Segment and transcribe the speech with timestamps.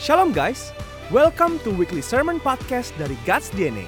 [0.00, 0.72] Shalom guys,
[1.12, 3.84] welcome to weekly sermon podcast dari God's DNA.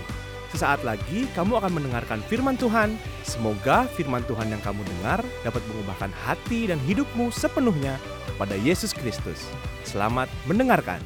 [0.53, 3.01] Sesaat lagi kamu akan mendengarkan firman Tuhan.
[3.24, 7.96] Semoga firman Tuhan yang kamu dengar dapat mengubahkan hati dan hidupmu sepenuhnya
[8.29, 9.40] kepada Yesus Kristus.
[9.88, 11.01] Selamat mendengarkan.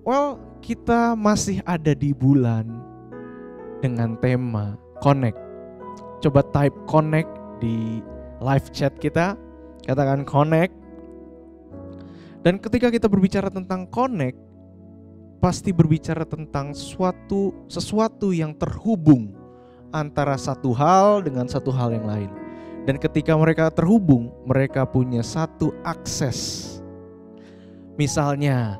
[0.00, 2.64] Well, kita masih ada di bulan
[3.84, 5.36] dengan tema connect.
[6.24, 7.28] Coba type connect
[7.60, 8.00] di
[8.40, 9.36] live chat kita.
[9.84, 10.72] Katakan connect.
[12.46, 14.38] Dan ketika kita berbicara tentang connect,
[15.42, 19.34] pasti berbicara tentang suatu sesuatu yang terhubung
[19.90, 22.30] antara satu hal dengan satu hal yang lain.
[22.86, 26.70] Dan ketika mereka terhubung, mereka punya satu akses.
[27.98, 28.78] Misalnya,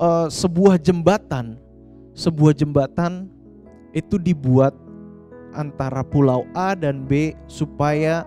[0.00, 1.60] uh, sebuah jembatan,
[2.16, 3.28] sebuah jembatan
[3.92, 4.72] itu dibuat
[5.52, 8.24] antara pulau A dan B supaya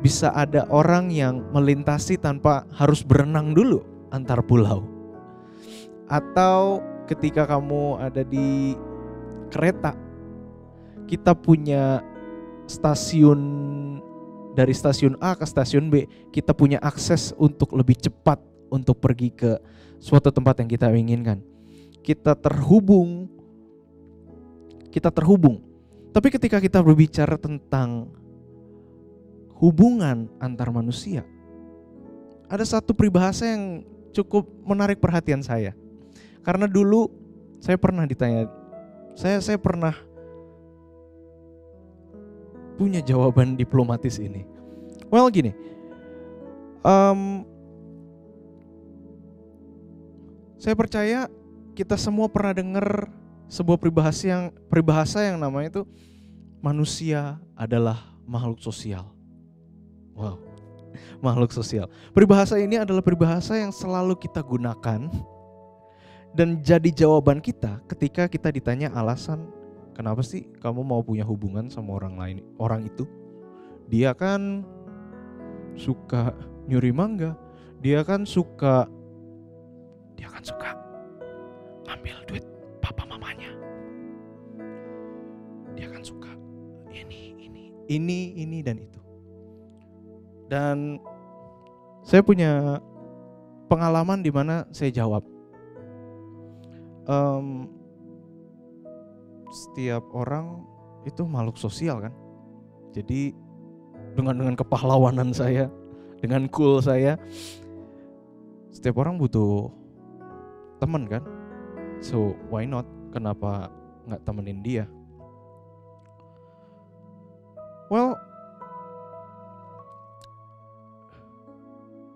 [0.00, 3.84] bisa ada orang yang melintasi tanpa harus berenang dulu
[4.14, 4.86] antar pulau.
[6.06, 8.78] Atau ketika kamu ada di
[9.50, 9.96] kereta,
[11.10, 12.00] kita punya
[12.64, 13.40] stasiun
[14.54, 18.38] dari stasiun A ke stasiun B, kita punya akses untuk lebih cepat
[18.70, 19.58] untuk pergi ke
[19.98, 21.42] suatu tempat yang kita inginkan.
[22.04, 23.26] Kita terhubung,
[24.94, 25.58] kita terhubung.
[26.14, 28.14] Tapi ketika kita berbicara tentang
[29.58, 31.22] hubungan antar manusia,
[32.50, 35.74] ada satu peribahasa yang cukup menarik perhatian saya.
[36.44, 37.10] Karena dulu
[37.58, 38.46] saya pernah ditanya,
[39.16, 39.96] saya saya pernah
[42.76, 44.44] punya jawaban diplomatis ini.
[45.08, 45.54] Well gini,
[46.82, 47.46] um,
[50.58, 51.30] saya percaya
[51.78, 53.06] kita semua pernah dengar
[53.46, 55.82] sebuah peribahasa yang peribahasa yang namanya itu
[56.58, 59.13] manusia adalah makhluk sosial.
[60.14, 60.38] Wow,
[61.26, 61.90] makhluk sosial.
[62.14, 65.10] Peribahasa ini adalah peribahasa yang selalu kita gunakan
[66.34, 69.46] dan jadi jawaban kita ketika kita ditanya alasan
[69.94, 73.06] kenapa sih kamu mau punya hubungan sama orang lain orang itu?
[73.86, 74.66] Dia kan
[75.78, 76.34] suka
[76.66, 77.38] nyuri mangga.
[77.78, 78.90] Dia kan suka
[80.18, 80.74] dia kan suka
[81.86, 82.44] ngambil duit
[82.82, 83.54] papa mamanya.
[85.78, 86.34] Dia kan suka
[86.90, 89.03] ini ini ini ini dan itu
[90.48, 91.00] dan
[92.04, 92.80] saya punya
[93.68, 95.24] pengalaman di mana saya jawab
[97.08, 97.68] um,
[99.52, 100.64] setiap orang
[101.04, 102.14] itu makhluk sosial kan.
[102.94, 103.34] Jadi
[104.14, 105.68] dengan dengan kepahlawanan saya,
[106.18, 107.18] dengan cool saya,
[108.70, 109.70] setiap orang butuh
[110.82, 111.22] teman kan.
[112.02, 112.86] So why not?
[113.14, 113.70] Kenapa
[114.10, 114.84] nggak temenin dia?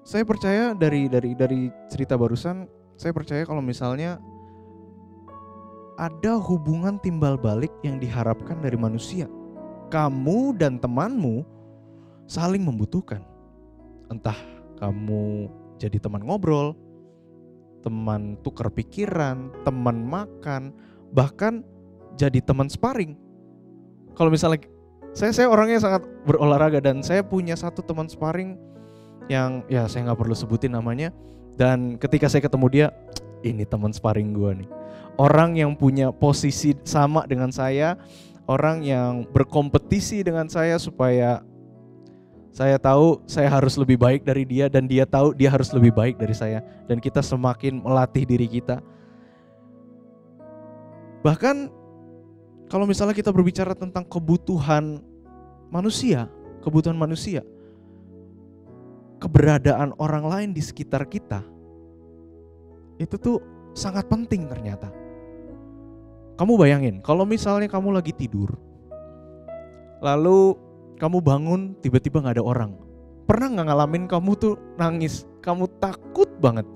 [0.09, 2.65] Saya percaya dari dari dari cerita barusan,
[2.97, 4.17] saya percaya kalau misalnya
[6.01, 9.29] ada hubungan timbal balik yang diharapkan dari manusia.
[9.93, 11.45] Kamu dan temanmu
[12.25, 13.21] saling membutuhkan.
[14.09, 14.37] Entah
[14.81, 16.73] kamu jadi teman ngobrol,
[17.85, 20.73] teman tukar pikiran, teman makan,
[21.13, 21.61] bahkan
[22.17, 23.13] jadi teman sparring.
[24.17, 24.65] Kalau misalnya
[25.13, 28.57] saya saya orangnya sangat berolahraga dan saya punya satu teman sparring
[29.29, 31.13] yang ya saya nggak perlu sebutin namanya.
[31.55, 32.87] Dan ketika saya ketemu dia
[33.45, 34.71] ini teman sparring gue nih.
[35.19, 37.99] Orang yang punya posisi sama dengan saya,
[38.47, 41.43] orang yang berkompetisi dengan saya supaya
[42.55, 46.19] saya tahu saya harus lebih baik dari dia dan dia tahu dia harus lebih baik
[46.19, 46.63] dari saya.
[46.87, 48.79] Dan kita semakin melatih diri kita.
[51.27, 51.57] Bahkan
[52.71, 55.03] kalau misalnya kita berbicara tentang kebutuhan
[55.69, 56.31] manusia,
[56.63, 57.43] kebutuhan manusia,
[59.19, 61.43] keberadaan orang lain di sekitar kita
[62.99, 63.39] itu tuh
[63.75, 64.91] sangat penting ternyata.
[66.39, 68.55] Kamu bayangin, kalau misalnya kamu lagi tidur,
[69.99, 70.55] lalu
[70.99, 72.73] kamu bangun tiba-tiba nggak ada orang.
[73.27, 76.67] Pernah nggak ngalamin kamu tuh nangis, kamu takut banget,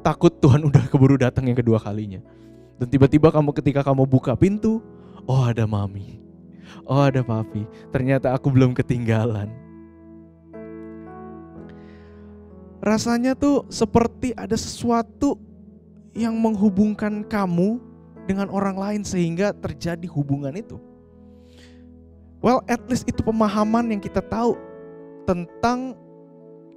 [0.00, 2.20] takut Tuhan udah keburu datang yang kedua kalinya.
[2.76, 4.80] Dan tiba-tiba kamu ketika kamu buka pintu,
[5.28, 6.20] oh ada mami,
[6.88, 9.65] oh ada papi, ternyata aku belum ketinggalan.
[12.86, 15.34] Rasanya tuh seperti ada sesuatu
[16.14, 17.82] yang menghubungkan kamu
[18.30, 20.78] dengan orang lain sehingga terjadi hubungan itu.
[22.38, 24.54] Well, at least itu pemahaman yang kita tahu
[25.26, 25.98] tentang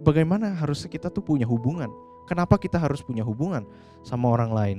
[0.01, 1.93] bagaimana harusnya kita tuh punya hubungan.
[2.25, 3.61] Kenapa kita harus punya hubungan
[4.01, 4.77] sama orang lain?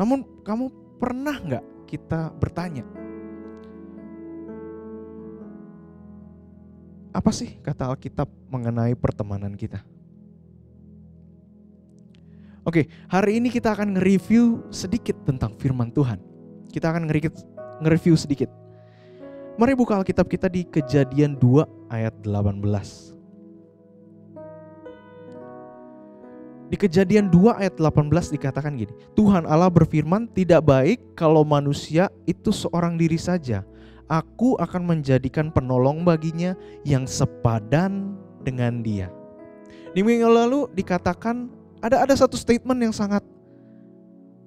[0.00, 2.84] Namun kamu pernah nggak kita bertanya,
[7.12, 9.84] apa sih kata Alkitab mengenai pertemanan kita?
[12.66, 16.18] Oke, hari ini kita akan nge-review sedikit tentang firman Tuhan.
[16.66, 18.50] Kita akan nge-review sedikit.
[19.54, 21.62] Mari buka Alkitab kita di Kejadian 2
[21.94, 23.14] ayat 18.
[26.66, 32.50] Di Kejadian 2 ayat 18 dikatakan gini, Tuhan Allah berfirman, "Tidak baik kalau manusia itu
[32.50, 33.62] seorang diri saja.
[34.10, 39.06] Aku akan menjadikan penolong baginya yang sepadan dengan dia."
[39.94, 43.22] Di minggu lalu dikatakan ada ada satu statement yang sangat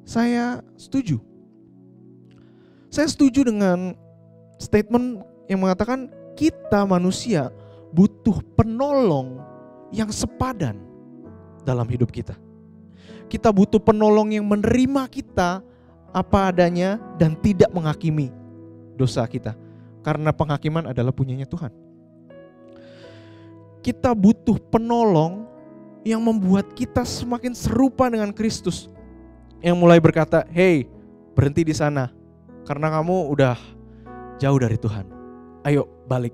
[0.06, 1.22] saya setuju.
[2.90, 3.94] Saya setuju dengan
[4.58, 7.54] statement yang mengatakan kita manusia
[7.94, 9.38] butuh penolong
[9.94, 10.78] yang sepadan
[11.66, 12.34] dalam hidup kita.
[13.30, 15.62] Kita butuh penolong yang menerima kita
[16.10, 18.34] apa adanya dan tidak menghakimi
[18.98, 19.54] dosa kita.
[20.02, 21.70] Karena penghakiman adalah punyanya Tuhan.
[23.86, 25.49] Kita butuh penolong
[26.08, 28.88] yang membuat kita semakin serupa dengan Kristus.
[29.60, 30.88] Yang mulai berkata, "Hey,
[31.36, 32.12] berhenti di sana
[32.64, 33.58] karena kamu udah
[34.40, 35.06] jauh dari Tuhan.
[35.68, 36.32] Ayo balik."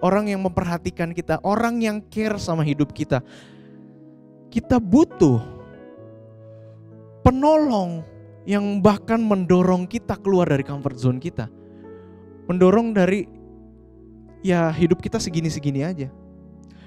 [0.00, 3.20] Orang yang memperhatikan kita, orang yang care sama hidup kita,
[4.48, 5.44] kita butuh
[7.20, 8.00] penolong
[8.48, 11.52] yang bahkan mendorong kita keluar dari comfort zone kita.
[12.48, 13.28] Mendorong dari
[14.40, 16.08] ya hidup kita segini-segini aja.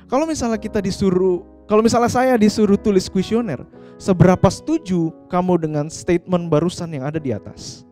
[0.09, 3.63] Kalau misalnya kita disuruh, kalau misalnya saya disuruh tulis kuesioner,
[3.95, 7.87] seberapa setuju kamu dengan statement barusan yang ada di atas?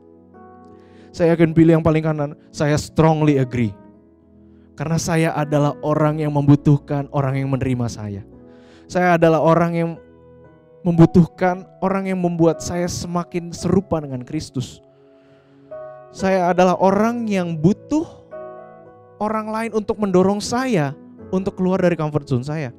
[1.11, 3.71] Saya akan pilih yang paling kanan, saya strongly agree.
[4.75, 8.23] Karena saya adalah orang yang membutuhkan orang yang menerima saya.
[8.87, 9.89] Saya adalah orang yang
[10.81, 14.81] membutuhkan orang yang membuat saya semakin serupa dengan Kristus.
[16.11, 18.03] Saya adalah orang yang butuh
[19.21, 20.91] orang lain untuk mendorong saya
[21.31, 22.75] untuk keluar dari comfort zone saya.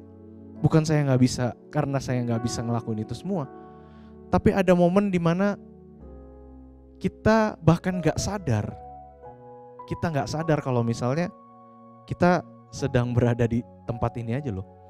[0.63, 3.51] Bukan saya nggak bisa karena saya nggak bisa ngelakuin itu semua.
[4.31, 5.59] Tapi ada momen di mana
[7.03, 8.71] kita bahkan nggak sadar.
[9.83, 11.27] Kita nggak sadar kalau misalnya
[12.07, 12.39] kita
[12.71, 14.83] sedang berada di tempat ini aja loh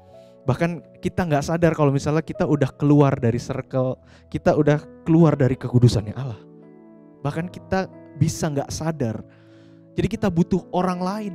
[0.44, 3.96] Bahkan kita nggak sadar kalau misalnya kita udah keluar dari circle,
[4.28, 4.76] kita udah
[5.08, 6.40] keluar dari kekudusannya Allah.
[7.24, 7.88] Bahkan kita
[8.20, 9.24] bisa nggak sadar.
[9.96, 11.34] Jadi kita butuh orang lain.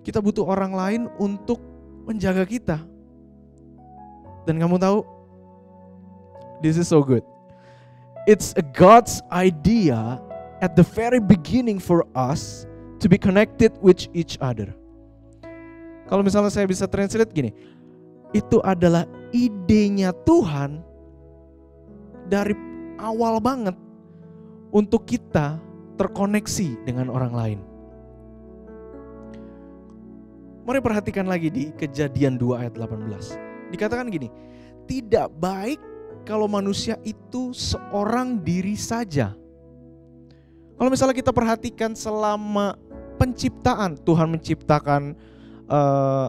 [0.00, 1.60] Kita butuh orang lain untuk
[2.08, 2.78] menjaga kita.
[4.48, 5.04] Dan kamu tahu,
[6.64, 7.22] this is so good.
[8.24, 10.20] It's a God's idea
[10.60, 12.64] at the very beginning for us
[13.00, 14.72] to be connected with each other.
[16.08, 17.54] Kalau misalnya saya bisa translate gini,
[18.34, 20.82] itu adalah idenya Tuhan
[22.26, 22.54] dari
[22.98, 23.74] awal banget
[24.70, 25.58] untuk kita
[25.98, 27.69] terkoneksi dengan orang lain.
[30.64, 33.72] Mari perhatikan lagi di kejadian 2 ayat 18.
[33.72, 34.28] Dikatakan gini,
[34.84, 35.80] tidak baik
[36.28, 39.32] kalau manusia itu seorang diri saja.
[40.76, 42.76] Kalau misalnya kita perhatikan selama
[43.20, 45.16] penciptaan, Tuhan menciptakan
[45.68, 46.28] uh,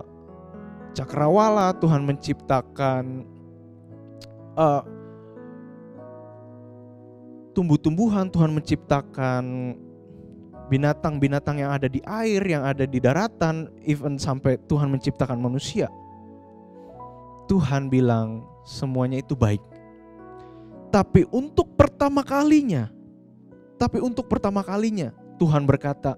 [0.91, 3.23] cakrawala, Tuhan menciptakan
[4.55, 4.83] uh,
[7.51, 9.43] tumbuh-tumbuhan, Tuhan menciptakan
[10.71, 15.91] binatang-binatang yang ada di air, yang ada di daratan, even sampai Tuhan menciptakan manusia.
[17.51, 19.59] Tuhan bilang semuanya itu baik.
[20.87, 22.87] Tapi untuk pertama kalinya,
[23.75, 26.15] tapi untuk pertama kalinya Tuhan berkata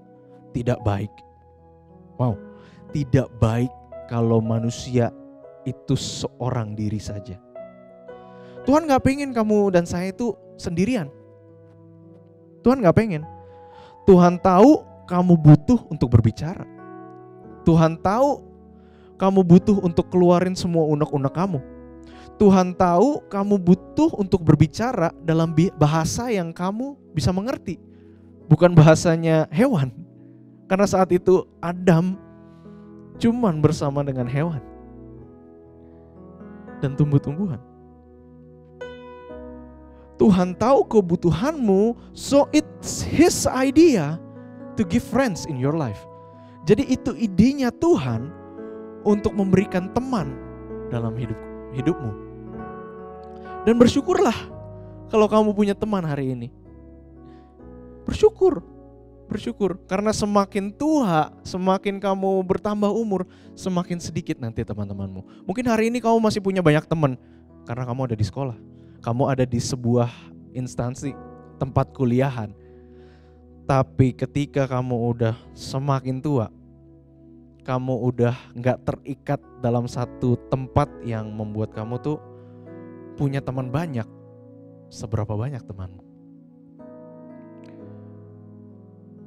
[0.53, 1.09] tidak baik.
[2.21, 2.37] Wow,
[2.93, 3.73] tidak baik
[4.05, 5.09] kalau manusia
[5.65, 7.41] itu seorang diri saja.
[8.69, 11.09] Tuhan gak pengen kamu dan saya itu sendirian.
[12.61, 13.25] Tuhan gak pengen.
[14.03, 16.67] Tuhan tahu kamu butuh untuk berbicara.
[17.63, 18.43] Tuhan tahu
[19.15, 21.59] kamu butuh untuk keluarin semua unek-unek kamu.
[22.35, 27.79] Tuhan tahu kamu butuh untuk berbicara dalam bahasa yang kamu bisa mengerti.
[28.51, 29.95] Bukan bahasanya hewan.
[30.67, 32.19] Karena saat itu Adam
[33.21, 34.59] cuman bersama dengan hewan
[36.83, 37.61] dan tumbuh-tumbuhan.
[40.23, 44.15] Tuhan tahu kebutuhanmu, so it's his idea
[44.79, 45.99] to give friends in your life.
[46.63, 48.31] Jadi itu idenya Tuhan
[49.03, 50.31] untuk memberikan teman
[50.87, 51.35] dalam hidup
[51.75, 52.11] hidupmu.
[53.67, 54.35] Dan bersyukurlah
[55.11, 56.47] kalau kamu punya teman hari ini.
[58.07, 58.63] Bersyukur
[59.27, 63.27] bersyukur karena semakin tua, semakin kamu bertambah umur,
[63.59, 65.43] semakin sedikit nanti teman-temanmu.
[65.43, 67.19] Mungkin hari ini kamu masih punya banyak teman
[67.67, 68.55] karena kamu ada di sekolah.
[69.03, 70.07] Kamu ada di sebuah
[70.55, 71.11] instansi
[71.59, 72.55] tempat kuliahan.
[73.67, 76.47] Tapi ketika kamu udah semakin tua,
[77.67, 82.19] kamu udah nggak terikat dalam satu tempat yang membuat kamu tuh
[83.19, 84.07] punya teman banyak,
[84.87, 86.03] seberapa banyak temanmu?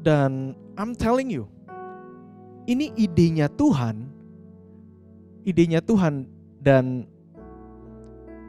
[0.01, 1.49] Dan I'm telling you,
[2.65, 4.09] ini idenya Tuhan,
[5.49, 6.29] idenya Tuhan
[6.61, 7.09] dan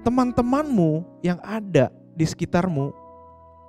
[0.07, 2.95] teman-temanmu yang ada di sekitarmu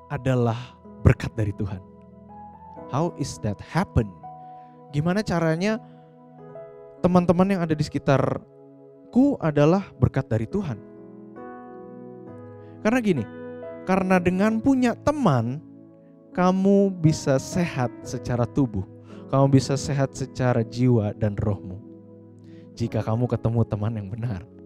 [0.06, 1.82] adalah berkat dari Tuhan.
[2.94, 4.06] How is that happen?
[4.94, 5.82] Gimana caranya
[7.02, 10.78] teman-teman yang ada di sekitarku adalah berkat dari Tuhan?
[12.86, 13.26] Karena gini,
[13.82, 15.58] karena dengan punya teman,
[16.38, 18.86] kamu bisa sehat secara tubuh,
[19.26, 21.82] kamu bisa sehat secara jiwa dan rohmu.
[22.78, 24.57] Jika kamu ketemu teman yang benar.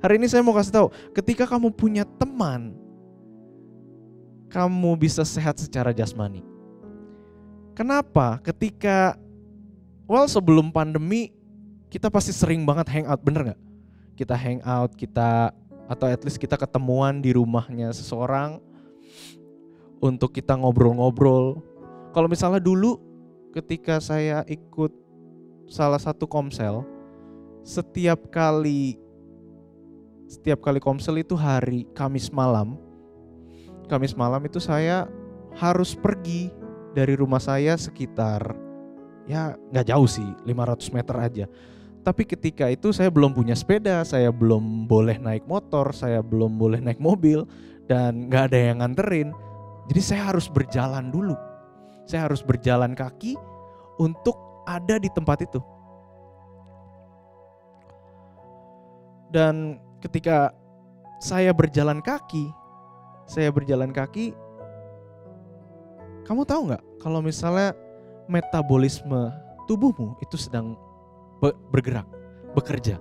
[0.00, 2.72] Hari ini saya mau kasih tahu, ketika kamu punya teman,
[4.48, 6.40] kamu bisa sehat secara jasmani.
[7.76, 8.40] Kenapa?
[8.40, 9.14] Ketika
[10.08, 11.36] well sebelum pandemi
[11.92, 13.60] kita pasti sering banget hangout, bener nggak?
[14.16, 15.52] Kita hangout, kita
[15.84, 18.56] atau at least kita ketemuan di rumahnya seseorang
[20.00, 21.60] untuk kita ngobrol-ngobrol.
[22.16, 22.96] Kalau misalnya dulu
[23.52, 24.96] ketika saya ikut
[25.68, 26.88] salah satu komsel,
[27.60, 28.96] setiap kali
[30.30, 32.78] setiap kali komsel itu hari Kamis malam.
[33.90, 35.10] Kamis malam itu saya
[35.58, 36.54] harus pergi
[36.94, 38.54] dari rumah saya sekitar
[39.26, 41.46] ya nggak jauh sih 500 meter aja.
[42.00, 46.78] Tapi ketika itu saya belum punya sepeda, saya belum boleh naik motor, saya belum boleh
[46.78, 47.44] naik mobil
[47.90, 49.34] dan nggak ada yang nganterin.
[49.90, 51.34] Jadi saya harus berjalan dulu.
[52.06, 53.34] Saya harus berjalan kaki
[53.98, 55.60] untuk ada di tempat itu.
[59.30, 60.52] Dan ketika
[61.20, 62.48] saya berjalan kaki,
[63.28, 64.32] saya berjalan kaki,
[66.24, 67.76] kamu tahu nggak kalau misalnya
[68.26, 69.32] metabolisme
[69.68, 70.74] tubuhmu itu sedang
[71.72, 72.08] bergerak,
[72.56, 73.00] bekerja.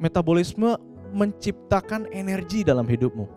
[0.00, 0.80] Metabolisme
[1.12, 3.28] menciptakan energi dalam hidupmu.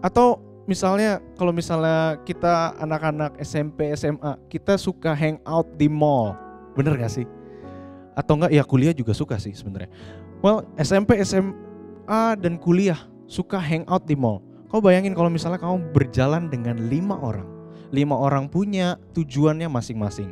[0.00, 0.38] Atau
[0.70, 6.38] misalnya kalau misalnya kita anak-anak SMP SMA kita suka hang out di mall
[6.78, 7.26] bener gak sih
[8.14, 9.90] atau enggak ya kuliah juga suka sih sebenarnya
[10.40, 12.98] well SMP SMA dan kuliah
[13.30, 14.42] suka hang out di mall.
[14.70, 17.46] Kau bayangin kalau misalnya kamu berjalan dengan lima orang.
[17.90, 20.30] Lima orang punya tujuannya masing-masing.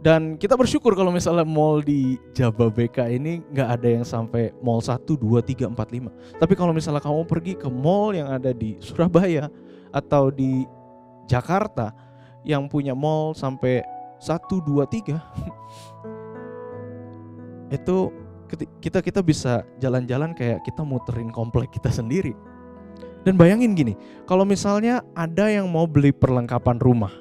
[0.00, 4.96] Dan kita bersyukur kalau misalnya mall di Jababeka ini nggak ada yang sampai mall 1,
[5.04, 6.40] 2, 3, 4, 5.
[6.40, 9.52] Tapi kalau misalnya kamu pergi ke mall yang ada di Surabaya
[9.92, 10.64] atau di
[11.28, 11.92] Jakarta
[12.48, 13.84] yang punya mall sampai
[14.18, 15.20] 1, 2, 3
[17.76, 18.10] itu
[18.56, 22.34] kita kita bisa jalan-jalan kayak kita muterin komplek kita sendiri.
[23.20, 27.12] Dan bayangin gini, kalau misalnya ada yang mau beli perlengkapan rumah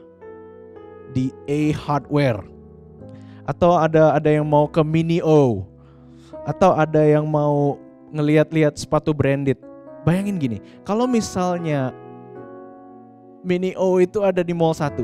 [1.12, 2.40] di A Hardware
[3.44, 5.68] atau ada ada yang mau ke Mini O
[6.48, 7.76] atau ada yang mau
[8.16, 9.60] ngeliat-liat sepatu branded.
[10.08, 10.58] Bayangin gini,
[10.88, 11.92] kalau misalnya
[13.44, 15.04] Mini O itu ada di mall 1.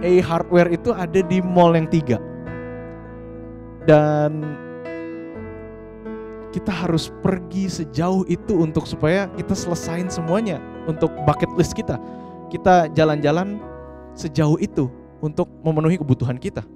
[0.00, 2.29] A Hardware itu ada di mall yang tiga.
[3.88, 4.44] Dan
[6.50, 10.58] kita harus pergi sejauh itu untuk supaya kita selesain semuanya
[10.90, 11.96] untuk bucket list kita.
[12.50, 13.62] Kita jalan-jalan
[14.18, 14.90] sejauh itu
[15.22, 16.66] untuk memenuhi kebutuhan kita.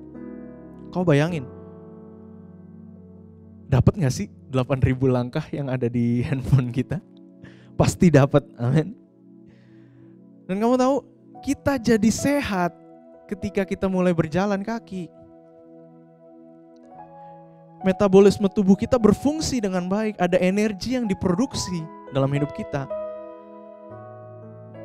[0.95, 1.51] Kau bayangin,
[3.67, 7.03] dapat gak sih 8000 langkah yang ada di handphone kita?
[7.75, 8.95] Pasti dapat, amin.
[10.47, 10.97] Dan kamu tahu,
[11.43, 12.71] kita jadi sehat
[13.27, 15.11] ketika kita mulai berjalan kaki.
[17.85, 21.85] Metabolisme tubuh kita berfungsi dengan baik, ada energi yang diproduksi
[22.17, 22.89] dalam hidup kita.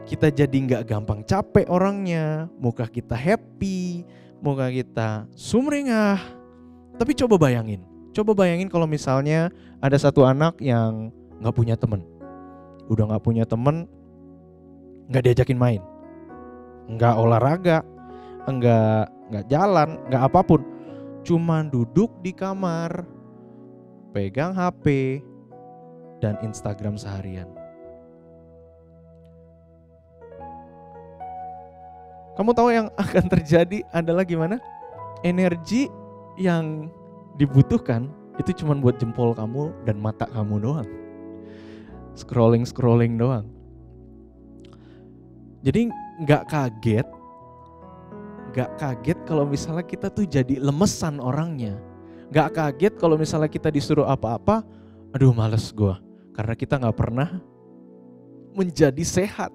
[0.03, 4.03] Kita jadi nggak gampang capek orangnya, muka kita happy,
[4.43, 6.19] muka kita sumringah.
[6.99, 9.47] Tapi coba bayangin, coba bayangin kalau misalnya
[9.79, 11.07] ada satu anak yang
[11.39, 12.03] nggak punya temen,
[12.91, 13.87] udah nggak punya temen,
[15.07, 15.81] nggak diajakin main,
[16.91, 17.79] nggak olahraga,
[18.43, 20.61] nggak nggak jalan, nggak apa pun,
[21.29, 23.05] cuman duduk di kamar,
[24.09, 25.21] pegang HP
[26.17, 27.59] dan Instagram seharian
[32.39, 34.63] Kamu tahu yang akan terjadi adalah gimana?
[35.27, 35.91] Energi
[36.39, 36.87] yang
[37.35, 38.07] dibutuhkan
[38.39, 40.87] itu cuma buat jempol kamu dan mata kamu doang.
[42.15, 43.43] Scrolling scrolling doang.
[45.67, 45.91] Jadi
[46.23, 47.03] nggak kaget,
[48.49, 51.77] nggak kaget kalau misalnya kita tuh jadi lemesan orangnya.
[52.29, 54.61] Nggak kaget kalau misalnya kita disuruh apa-apa,
[55.13, 55.95] aduh males gue.
[56.33, 57.29] Karena kita nggak pernah
[58.53, 59.53] menjadi sehat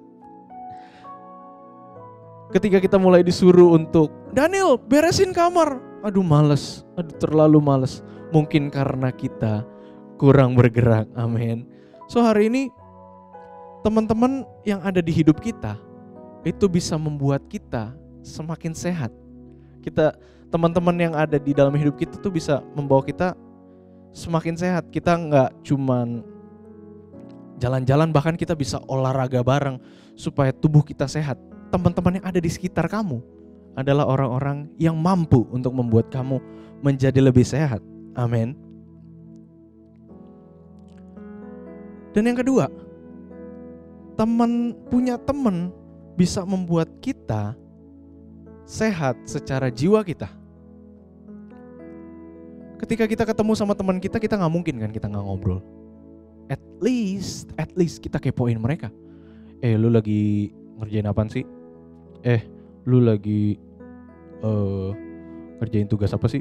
[2.54, 5.80] Ketika kita mulai disuruh untuk Daniel beresin kamar.
[6.06, 7.98] Aduh males, aduh terlalu males.
[8.30, 9.66] Mungkin karena kita
[10.20, 11.10] kurang bergerak.
[11.18, 11.66] Amin.
[12.06, 12.68] So hari ini
[13.82, 15.74] teman-teman yang ada di hidup kita
[16.46, 19.12] itu bisa membuat kita semakin sehat.
[19.84, 20.16] Kita
[20.48, 23.36] teman-teman yang ada di dalam hidup kita tuh bisa membawa kita
[24.16, 24.88] semakin sehat.
[24.88, 26.24] Kita nggak cuman
[27.60, 29.78] jalan-jalan bahkan kita bisa olahraga bareng
[30.18, 31.38] supaya tubuh kita sehat
[31.74, 33.18] teman-teman yang ada di sekitar kamu
[33.74, 36.38] adalah orang-orang yang mampu untuk membuat kamu
[36.78, 37.82] menjadi lebih sehat.
[38.14, 38.54] Amin.
[42.14, 42.70] Dan yang kedua,
[44.14, 45.74] teman punya teman
[46.14, 47.58] bisa membuat kita
[48.64, 50.28] sehat secara jiwa kita.
[52.80, 55.60] Ketika kita ketemu sama teman kita, kita nggak mungkin kan kita nggak ngobrol.
[56.52, 58.92] At least, at least kita kepoin mereka.
[59.64, 61.44] Eh, lu lagi ngerjain apa sih?
[62.24, 62.40] eh
[62.88, 63.60] lu lagi
[64.40, 64.90] uh,
[65.60, 66.40] ngerjain tugas apa sih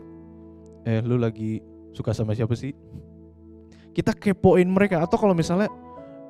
[0.87, 1.59] eh lu lagi
[1.91, 2.71] suka sama siapa sih
[3.91, 5.67] kita kepoin mereka atau kalau misalnya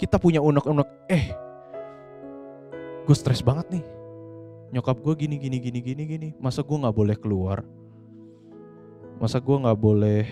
[0.02, 1.32] kita punya unek-unek eh
[3.06, 3.84] gue stres banget nih
[4.74, 6.30] nyokap gue gini gini gini gini gini.
[6.42, 7.62] Masa gue nggak boleh keluar?
[9.22, 10.26] Masa gue nggak boleh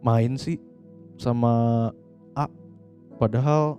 [0.00, 0.56] main sih
[1.20, 1.52] sama
[2.32, 2.48] A?
[3.20, 3.76] Padahal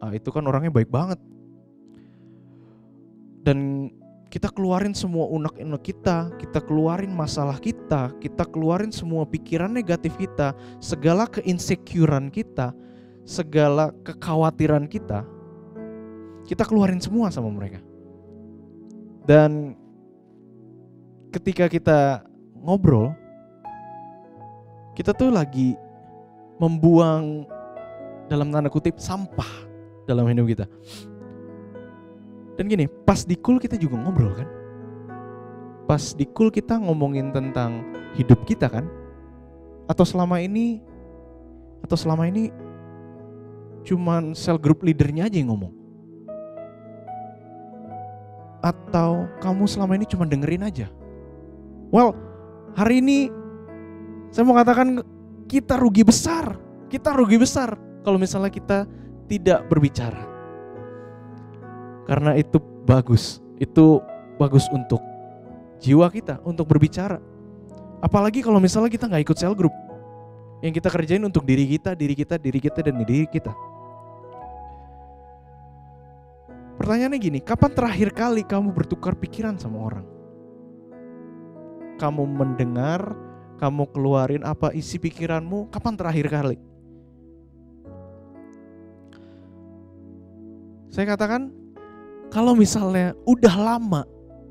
[0.00, 1.20] A itu kan orangnya baik banget.
[3.44, 3.92] Dan
[4.32, 10.52] kita keluarin semua unek-unek kita, kita keluarin masalah kita, kita keluarin semua pikiran negatif kita,
[10.84, 12.76] segala keinsecurean kita,
[13.24, 15.24] segala kekhawatiran kita,
[16.44, 17.87] kita keluarin semua sama mereka.
[19.28, 19.76] Dan
[21.28, 22.24] ketika kita
[22.64, 23.12] ngobrol,
[24.96, 25.76] kita tuh lagi
[26.56, 27.44] membuang
[28.32, 29.68] dalam tanda kutip sampah
[30.08, 30.64] dalam hidup kita.
[32.56, 34.48] Dan gini, pas di cool kita juga ngobrol kan?
[35.84, 37.84] Pas di cool kita ngomongin tentang
[38.16, 38.88] hidup kita kan?
[39.84, 40.80] Atau selama ini
[41.84, 42.48] atau selama ini
[43.84, 45.77] cuman sel group leadernya aja yang ngomong?
[48.58, 50.86] Atau kamu selama ini cuma dengerin aja?
[51.94, 52.12] Well,
[52.74, 53.30] hari ini
[54.34, 55.00] saya mau katakan
[55.48, 56.58] kita rugi besar.
[56.88, 58.88] Kita rugi besar kalau misalnya kita
[59.28, 60.24] tidak berbicara.
[62.08, 62.56] Karena itu
[62.88, 64.00] bagus, itu
[64.40, 65.04] bagus untuk
[65.84, 67.20] jiwa kita, untuk berbicara.
[68.00, 69.74] Apalagi kalau misalnya kita nggak ikut sel group.
[70.64, 73.52] Yang kita kerjain untuk diri kita, diri kita, diri kita, dan diri kita.
[76.78, 80.06] Pertanyaannya gini, kapan terakhir kali kamu bertukar pikiran sama orang?
[81.98, 83.18] Kamu mendengar,
[83.58, 86.56] kamu keluarin apa isi pikiranmu, kapan terakhir kali?
[90.94, 91.50] Saya katakan
[92.30, 94.02] kalau misalnya udah lama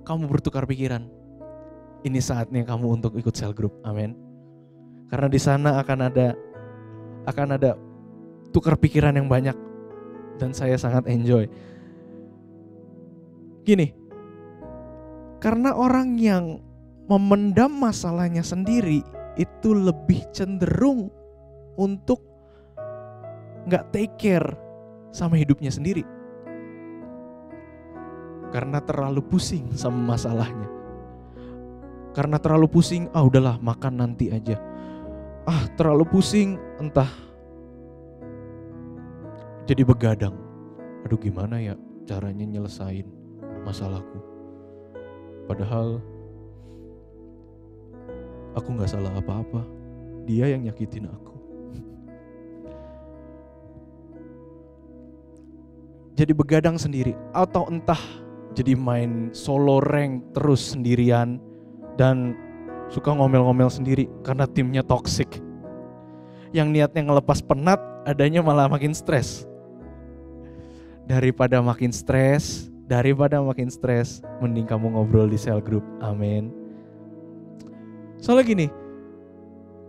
[0.04, 1.08] kamu bertukar pikiran,
[2.04, 3.72] ini saatnya kamu untuk ikut sel group.
[3.88, 4.13] Amin.
[5.08, 6.36] Karena di sana akan ada
[7.28, 7.80] akan ada
[8.52, 9.56] tukar pikiran yang banyak
[10.36, 11.48] dan saya sangat enjoy.
[13.68, 13.92] Gini,
[15.44, 16.64] karena orang yang
[17.12, 19.04] memendam masalahnya sendiri
[19.36, 21.12] itu lebih cenderung
[21.76, 22.24] untuk
[23.68, 24.56] nggak take care
[25.12, 26.08] sama hidupnya sendiri
[28.56, 30.72] karena terlalu pusing sama masalahnya.
[32.16, 34.58] Karena terlalu pusing, ah udahlah makan nanti aja.
[35.46, 37.12] Ah terlalu pusing, entah
[39.70, 40.34] jadi begadang.
[41.06, 41.76] Aduh gimana ya
[42.08, 43.17] caranya nyelesain
[43.68, 44.20] masalahku.
[45.44, 46.00] Padahal
[48.56, 49.68] aku nggak salah apa-apa.
[50.24, 51.36] Dia yang nyakitin aku.
[56.18, 58.00] Jadi begadang sendiri atau entah
[58.58, 61.38] jadi main solo rank terus sendirian
[61.94, 62.34] dan
[62.90, 65.30] suka ngomel-ngomel sendiri karena timnya toxic.
[66.50, 67.78] Yang niatnya ngelepas penat,
[68.08, 69.46] adanya malah makin stres.
[71.06, 75.84] Daripada makin stres, daripada makin stres, mending kamu ngobrol di sel group.
[76.00, 76.50] Amin.
[78.17, 78.67] Soalnya gini,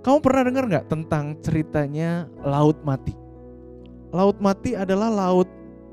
[0.02, 3.14] kamu pernah dengar nggak tentang ceritanya laut mati?
[4.10, 5.48] Laut mati adalah laut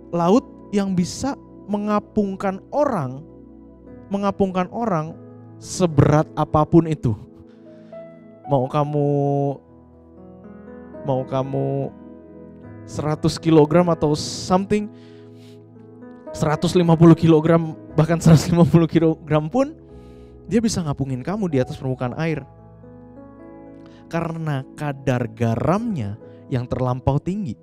[0.10, 1.38] laut yang bisa
[1.70, 3.22] mengapungkan orang,
[4.10, 5.14] mengapungkan orang
[5.62, 7.14] seberat apa pun itu.
[8.50, 9.08] Mau kamu
[11.06, 11.94] mau kamu
[12.86, 14.90] 100 kg atau something
[16.36, 16.84] 150
[17.16, 17.48] kg
[17.96, 18.52] bahkan 150
[18.92, 19.72] kg pun
[20.52, 22.44] dia bisa ngapungin kamu di atas permukaan air.
[24.12, 26.20] Karena kadar garamnya
[26.52, 27.58] yang terlampau tinggi.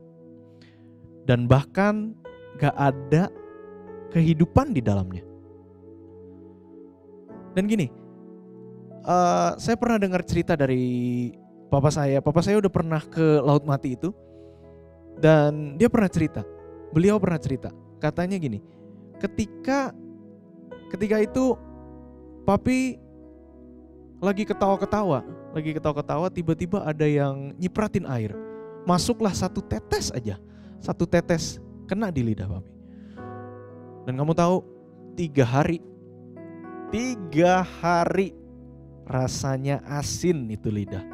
[1.23, 2.19] Dan bahkan
[2.59, 3.31] gak ada
[4.11, 5.23] kehidupan di dalamnya.
[7.55, 7.87] Dan gini,
[9.07, 11.31] eh, saya pernah dengar cerita dari
[11.71, 12.19] papa saya.
[12.19, 14.11] Papa saya udah pernah ke Laut Mati itu,
[15.21, 16.43] dan dia pernah cerita.
[16.91, 17.71] Beliau pernah cerita.
[18.03, 18.59] Katanya gini,
[19.23, 19.95] ketika
[20.91, 21.55] ketika itu
[22.43, 22.99] papi
[24.19, 25.23] lagi ketawa-ketawa,
[25.55, 28.35] lagi ketawa-ketawa, tiba-tiba ada yang nyipratin air.
[28.83, 30.35] Masuklah satu tetes aja,
[30.83, 32.75] satu tetes kena di lidah papi.
[34.03, 34.67] Dan kamu tahu,
[35.15, 35.79] tiga hari,
[36.91, 38.35] tiga hari
[39.07, 41.07] rasanya asin itu lidah.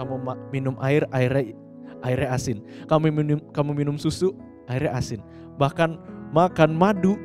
[0.00, 0.16] Kamu
[0.48, 1.52] minum air, airnya
[2.00, 2.64] airnya asin.
[2.88, 4.32] Kamu minum kamu minum susu,
[4.64, 5.20] airnya asin.
[5.56, 5.96] Bahkan
[6.32, 7.16] makan madu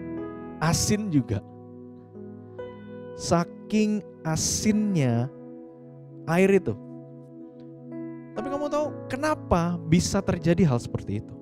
[0.64, 1.44] asin juga.
[3.20, 5.28] Saking asinnya
[6.30, 6.74] air itu.
[8.32, 11.36] Tapi kamu tahu kenapa bisa terjadi hal seperti itu?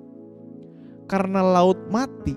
[1.06, 2.34] Karena laut mati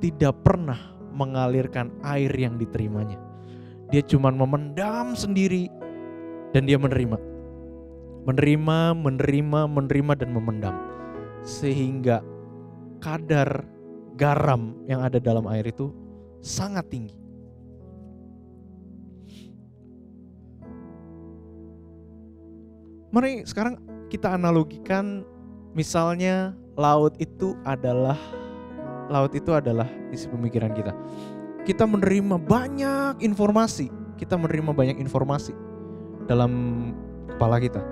[0.00, 3.20] tidak pernah mengalirkan air yang diterimanya.
[3.92, 5.68] Dia cuma memendam sendiri
[6.56, 7.20] dan dia menerima.
[8.24, 10.76] Menerima, menerima, menerima dan memendam.
[11.44, 12.24] Sehingga
[13.02, 13.66] kadar
[14.16, 15.90] garam yang ada dalam air itu
[16.42, 17.16] sangat tinggi.
[23.12, 23.76] Mari sekarang
[24.08, 25.20] kita analogikan
[25.76, 28.16] misalnya laut itu adalah
[29.12, 30.96] laut itu adalah isi pemikiran kita.
[31.68, 35.52] Kita menerima banyak informasi, kita menerima banyak informasi
[36.24, 36.52] dalam
[37.36, 37.84] kepala kita.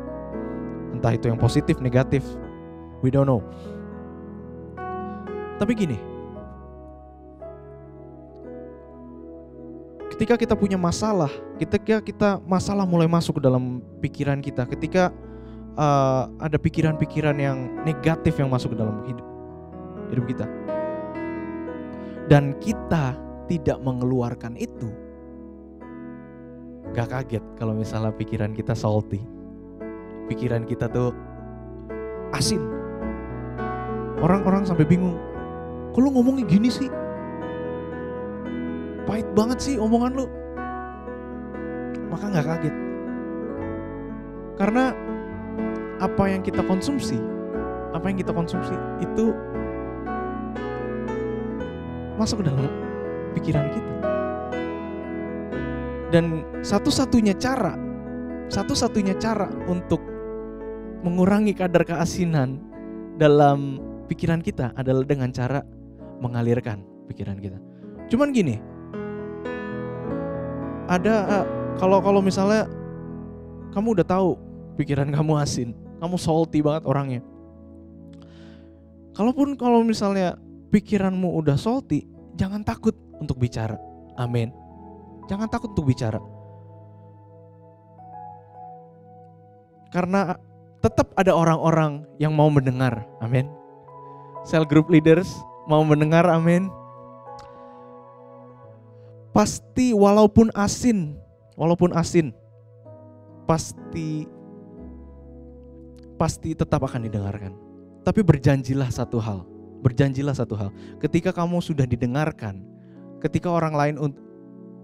[0.97, 2.25] Entah itu yang positif, negatif,
[3.05, 3.45] we don't know.
[5.61, 6.01] Tapi gini,
[10.21, 15.09] ketika kita punya masalah, ketika kita masalah mulai masuk ke dalam pikiran kita, ketika
[15.81, 19.25] uh, ada pikiran-pikiran yang negatif yang masuk ke dalam hidup
[20.13, 20.45] hidup kita,
[22.29, 23.17] dan kita
[23.49, 24.93] tidak mengeluarkan itu,
[26.93, 29.25] gak kaget kalau misalnya pikiran kita salty,
[30.29, 31.17] pikiran kita tuh
[32.37, 32.61] asin.
[34.21, 35.17] Orang-orang sampai bingung,
[35.97, 36.93] kok lu ngomongnya gini sih?
[39.11, 40.31] Pahit banget sih omongan lu.
[42.15, 42.75] Maka gak kaget.
[44.55, 44.95] Karena
[45.99, 47.19] apa yang kita konsumsi,
[47.91, 48.71] apa yang kita konsumsi
[49.03, 49.35] itu
[52.15, 52.71] masuk ke dalam
[53.35, 53.93] pikiran kita.
[56.15, 57.75] Dan satu-satunya cara,
[58.47, 59.99] satu-satunya cara untuk
[61.03, 62.63] mengurangi kadar keasinan
[63.19, 65.67] dalam pikiran kita adalah dengan cara
[66.23, 67.59] mengalirkan pikiran kita.
[68.07, 68.70] Cuman gini,
[70.91, 71.47] ada
[71.79, 72.67] kalau kalau misalnya
[73.71, 74.35] kamu udah tahu
[74.75, 75.71] pikiran kamu asin,
[76.03, 77.23] kamu salty banget orangnya.
[79.15, 80.35] Kalaupun kalau misalnya
[80.75, 83.79] pikiranmu udah salty, jangan takut untuk bicara.
[84.19, 84.51] Amin.
[85.31, 86.19] Jangan takut untuk bicara.
[89.91, 90.39] Karena
[90.81, 93.03] tetap ada orang-orang yang mau mendengar.
[93.19, 93.51] Amin.
[94.47, 95.29] Cell group leaders
[95.67, 96.25] mau mendengar.
[96.31, 96.71] Amin.
[99.41, 101.17] Pasti walaupun asin,
[101.57, 102.29] walaupun asin,
[103.49, 104.29] pasti
[106.21, 107.57] pasti tetap akan didengarkan.
[108.05, 109.49] Tapi berjanjilah satu hal,
[109.81, 110.69] berjanjilah satu hal.
[111.01, 112.61] Ketika kamu sudah didengarkan,
[113.25, 113.97] ketika orang lain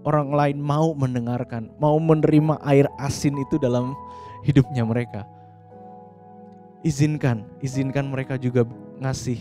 [0.01, 3.93] orang lain mau mendengarkan, mau menerima air asin itu dalam
[4.41, 5.21] hidupnya mereka.
[6.81, 8.65] Izinkan, izinkan mereka juga
[9.05, 9.37] ngasih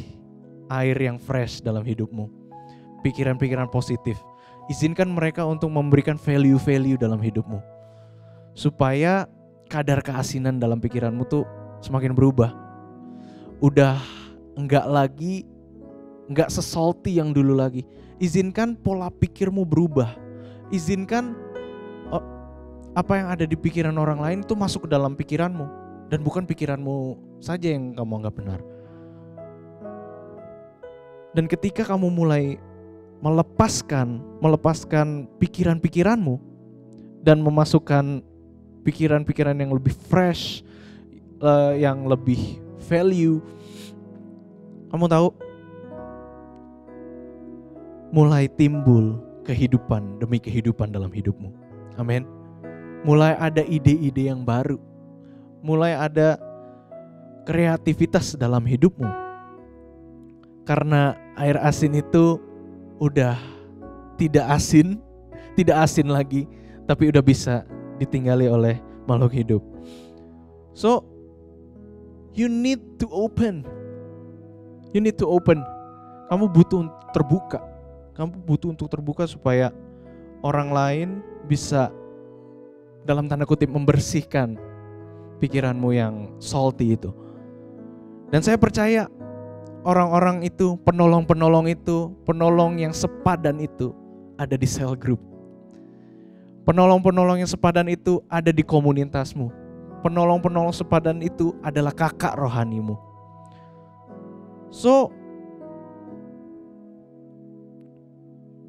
[0.69, 2.29] air yang fresh dalam hidupmu.
[3.01, 4.21] Pikiran-pikiran positif.
[4.67, 7.63] Izinkan mereka untuk memberikan value-value dalam hidupmu.
[8.57, 9.31] Supaya
[9.71, 11.47] kadar keasinan dalam pikiranmu tuh
[11.83, 12.51] semakin berubah.
[13.63, 14.03] Udah
[14.59, 15.47] enggak lagi
[16.27, 17.87] enggak sesalty yang dulu lagi.
[18.19, 20.19] Izinkan pola pikirmu berubah.
[20.75, 21.39] Izinkan
[22.11, 22.25] oh,
[22.99, 25.67] apa yang ada di pikiran orang lain itu masuk ke dalam pikiranmu
[26.11, 28.61] dan bukan pikiranmu saja yang kamu anggap benar.
[31.37, 32.57] Dan ketika kamu mulai
[33.25, 36.39] melepaskan melepaskan pikiran-pikiranmu
[37.25, 38.23] dan memasukkan
[38.87, 40.63] pikiran-pikiran yang lebih fresh,
[41.43, 43.43] uh, yang lebih value,
[44.95, 45.29] kamu tahu
[48.15, 51.51] mulai timbul kehidupan demi kehidupan dalam hidupmu.
[51.99, 52.23] Amin.
[53.03, 54.79] Mulai ada ide-ide yang baru.
[55.67, 56.39] Mulai ada
[57.47, 59.11] kreativitas dalam hidupmu.
[60.67, 62.43] Karena air asin itu
[63.01, 63.37] udah
[64.17, 65.01] tidak asin,
[65.57, 66.49] tidak asin lagi,
[66.89, 67.65] tapi udah bisa
[68.01, 69.63] ditinggali oleh makhluk hidup.
[70.77, 71.05] So,
[72.37, 73.65] you need to open.
[74.93, 75.61] You need to open.
[76.29, 77.61] Kamu butuh terbuka.
[78.17, 79.73] Kamu butuh untuk terbuka supaya
[80.41, 81.09] orang lain
[81.45, 81.93] bisa
[83.05, 84.57] dalam tanda kutip membersihkan
[85.39, 87.13] pikiranmu yang salty itu.
[88.33, 89.07] Dan saya percaya
[89.87, 93.95] orang-orang itu, penolong-penolong itu, penolong yang sepadan itu
[94.35, 95.23] ada di sel group.
[96.67, 99.55] Penolong-penolong yang sepadan itu ada di komunitasmu.
[100.03, 102.99] Penolong-penolong sepadan itu adalah kakak rohanimu.
[104.75, 105.15] So,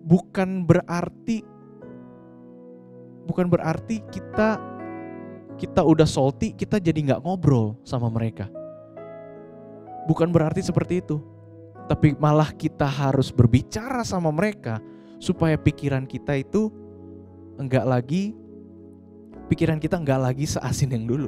[0.05, 1.41] bukan berarti
[3.27, 4.55] bukan berarti kita
[5.57, 8.45] kita udah salty, kita jadi nggak ngobrol sama mereka.
[10.07, 11.19] Bukan berarti seperti itu.
[11.87, 14.79] Tapi malah kita harus berbicara sama mereka
[15.19, 16.71] supaya pikiran kita itu
[17.55, 18.35] enggak lagi
[19.47, 21.27] pikiran kita enggak lagi seasin yang dulu.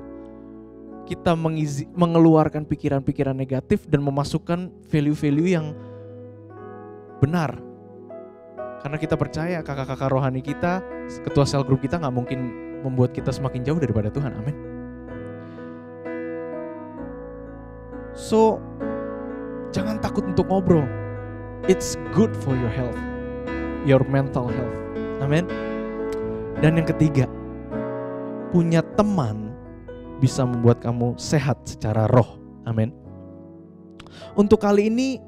[1.07, 5.73] Kita mengizi, mengeluarkan pikiran-pikiran negatif dan memasukkan value-value yang
[7.17, 7.69] benar
[8.79, 10.79] karena kita percaya kakak-kakak rohani kita,
[11.27, 12.39] ketua sel grup kita nggak mungkin
[12.79, 14.31] membuat kita semakin jauh daripada Tuhan.
[14.39, 14.68] Amin.
[18.17, 18.58] So,
[19.74, 20.86] jangan takut untuk ngobrol.
[21.67, 22.98] It's good for your health,
[23.86, 24.78] your mental health.
[25.19, 25.45] Amin.
[26.60, 27.28] Dan yang ketiga,
[28.52, 29.54] punya teman
[30.19, 32.39] bisa membuat kamu sehat secara roh.
[32.67, 32.91] Amin.
[34.36, 35.19] Untuk kali ini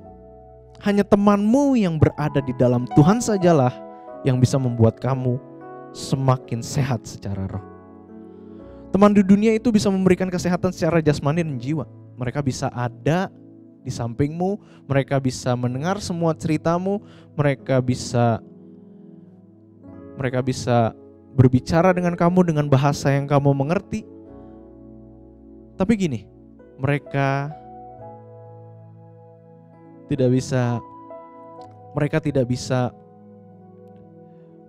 [0.82, 3.72] hanya temanmu yang berada di dalam Tuhan sajalah
[4.26, 5.38] yang bisa membuat kamu
[5.94, 7.64] semakin sehat secara roh.
[8.92, 11.88] Teman di dunia itu bisa memberikan kesehatan secara jasmani dan jiwa.
[12.22, 13.34] Mereka bisa ada
[13.82, 17.02] di sampingmu, mereka bisa mendengar semua ceritamu,
[17.34, 18.38] mereka bisa
[20.22, 20.94] mereka bisa
[21.34, 24.06] berbicara dengan kamu dengan bahasa yang kamu mengerti.
[25.82, 26.30] Tapi gini,
[26.78, 27.50] mereka
[30.06, 30.78] tidak bisa
[31.98, 32.94] mereka tidak bisa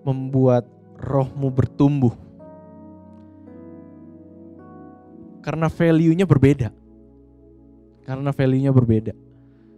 [0.09, 0.65] membuat
[0.97, 2.17] rohmu bertumbuh.
[5.45, 6.82] Karena value-nya berbeda.
[8.03, 9.15] Karena value-nya berbeda.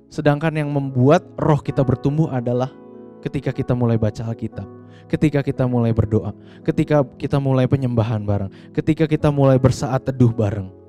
[0.08, 2.72] Sedangkan yang membuat roh kita bertumbuh adalah
[3.20, 4.68] ketika kita mulai baca Alkitab,
[5.10, 6.32] ketika kita mulai berdoa,
[6.64, 10.84] ketika kita mulai penyembahan bareng, ketika kita mulai bersaat teduh bareng.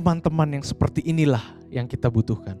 [0.00, 2.56] teman-teman yang seperti inilah yang kita butuhkan.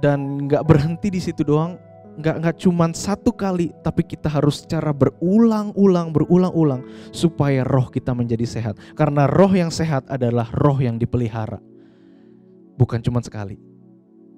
[0.00, 1.76] Dan nggak berhenti di situ doang,
[2.14, 8.46] nggak nggak cuman satu kali, tapi kita harus secara berulang-ulang, berulang-ulang supaya roh kita menjadi
[8.46, 8.78] sehat.
[8.94, 11.58] Karena roh yang sehat adalah roh yang dipelihara,
[12.78, 13.58] bukan cuma sekali,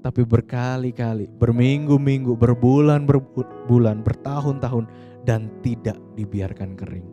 [0.01, 4.85] tapi berkali-kali, berminggu-minggu, berbulan-berbulan, bertahun-tahun,
[5.27, 7.09] dan tidak dibiarkan kering.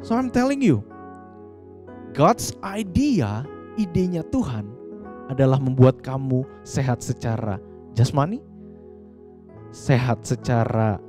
[0.00, 0.82] So I'm telling you,
[2.16, 3.44] God's idea,
[3.76, 4.66] idenya Tuhan
[5.28, 7.60] adalah membuat kamu sehat secara
[7.92, 8.40] jasmani,
[9.74, 11.00] sehat secara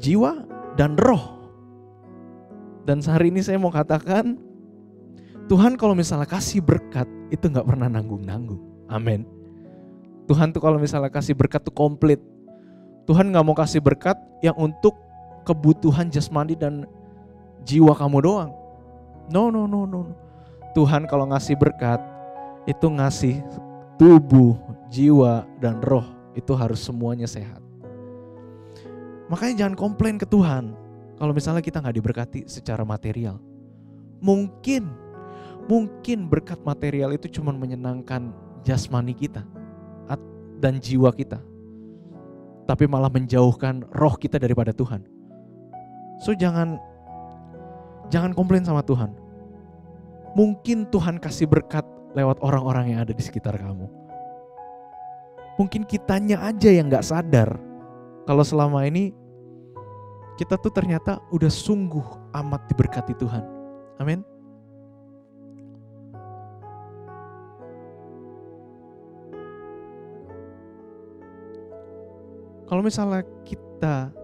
[0.00, 1.38] jiwa dan roh.
[2.88, 4.40] Dan sehari ini saya mau katakan,
[5.46, 8.88] Tuhan kalau misalnya kasih berkat itu nggak pernah nanggung-nanggung.
[8.88, 9.28] Amin.
[10.26, 12.18] Tuhan tuh kalau misalnya kasih berkat tuh komplit.
[13.04, 14.94] Tuhan nggak mau kasih berkat yang untuk
[15.42, 16.86] kebutuhan jasmani dan
[17.66, 18.50] jiwa kamu doang.
[19.30, 20.10] No, no, no, no.
[20.74, 21.98] Tuhan kalau ngasih berkat
[22.66, 23.42] itu ngasih
[23.98, 24.54] tubuh,
[24.86, 27.62] jiwa, dan roh itu harus semuanya sehat.
[29.30, 30.74] Makanya jangan komplain ke Tuhan
[31.18, 33.38] kalau misalnya kita nggak diberkati secara material.
[34.20, 34.90] Mungkin,
[35.70, 38.34] mungkin berkat material itu cuma menyenangkan
[38.66, 39.46] jasmani kita
[40.60, 41.40] dan jiwa kita.
[42.68, 45.02] Tapi malah menjauhkan roh kita daripada Tuhan.
[46.20, 46.76] So jangan
[48.10, 49.14] Jangan komplain sama Tuhan.
[50.34, 51.86] Mungkin Tuhan kasih berkat
[52.18, 53.86] lewat orang-orang yang ada di sekitar kamu.
[55.58, 57.58] Mungkin kitanya aja yang gak sadar
[58.30, 59.10] kalau selama ini
[60.38, 63.44] kita tuh ternyata udah sungguh amat diberkati Tuhan.
[64.00, 64.24] Amin.
[72.70, 74.14] Kalau misalnya kita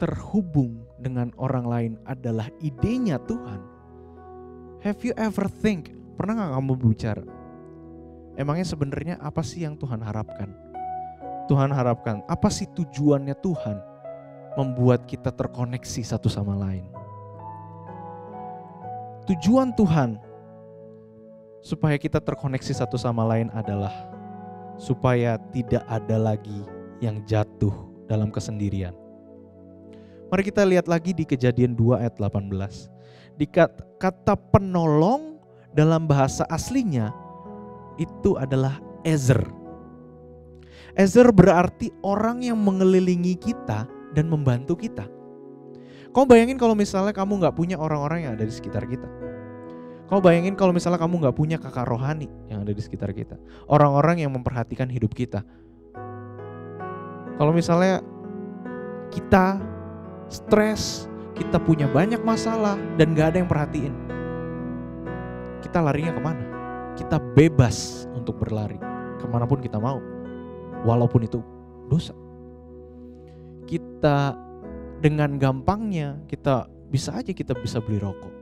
[0.00, 3.60] terhubung dengan orang lain adalah idenya Tuhan.
[4.80, 7.24] Have you ever think, pernah gak kamu bicara?
[8.34, 10.50] Emangnya sebenarnya apa sih yang Tuhan harapkan?
[11.44, 13.76] Tuhan harapkan, apa sih tujuannya Tuhan
[14.56, 16.88] membuat kita terkoneksi satu sama lain?
[19.28, 20.20] Tujuan Tuhan
[21.64, 23.92] supaya kita terkoneksi satu sama lain adalah
[24.76, 26.64] supaya tidak ada lagi
[27.00, 27.72] yang jatuh
[28.04, 28.92] dalam kesendirian
[30.34, 32.50] Mari kita lihat lagi di kejadian 2 ayat 18.
[33.38, 33.46] Di
[34.02, 35.38] kata penolong
[35.70, 37.14] dalam bahasa aslinya
[38.00, 39.40] itu adalah Ezer.
[40.94, 45.10] Ezer berarti orang yang mengelilingi kita dan membantu kita.
[46.14, 49.06] Kau bayangin kalau misalnya kamu nggak punya orang-orang yang ada di sekitar kita.
[50.06, 53.34] Kau bayangin kalau misalnya kamu nggak punya kakak rohani yang ada di sekitar kita.
[53.66, 55.42] Orang-orang yang memperhatikan hidup kita.
[57.34, 57.98] Kalau misalnya
[59.10, 59.58] kita
[60.30, 63.94] stres, kita punya banyak masalah dan gak ada yang perhatiin.
[65.66, 66.53] Kita larinya ke mana?
[66.94, 68.78] Kita bebas untuk berlari
[69.18, 69.98] ke mana pun kita mau.
[70.84, 71.42] Walaupun itu
[71.90, 72.14] dosa.
[73.64, 74.36] Kita
[75.00, 78.32] dengan gampangnya kita bisa aja kita bisa beli rokok.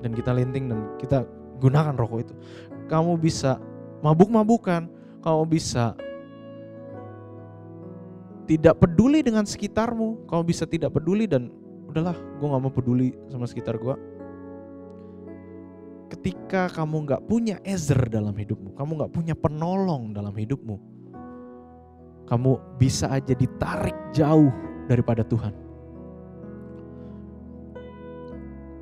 [0.00, 1.24] Dan kita linting dan kita
[1.60, 2.34] gunakan rokok itu.
[2.88, 3.60] Kamu bisa
[4.00, 4.88] mabuk-mabukan,
[5.20, 5.92] kamu bisa
[8.50, 11.54] tidak peduli dengan sekitarmu, kamu bisa tidak peduli dan
[11.86, 13.94] udahlah, gue nggak mau peduli sama sekitar gue.
[16.10, 20.76] Ketika kamu nggak punya ezer dalam hidupmu, kamu nggak punya penolong dalam hidupmu,
[22.26, 24.50] kamu bisa aja ditarik jauh
[24.90, 25.54] daripada Tuhan.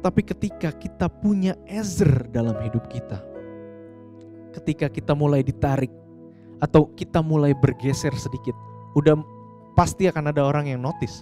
[0.01, 3.21] Tapi ketika kita punya ezer dalam hidup kita,
[4.57, 5.93] ketika kita mulai ditarik
[6.65, 8.57] atau kita mulai bergeser sedikit,
[8.97, 9.21] udah
[9.77, 11.21] pasti akan ada orang yang notice.